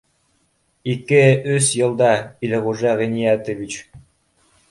[0.93, 2.09] Ике-өс йылда,
[2.49, 3.77] Илғужа Ғиниәтович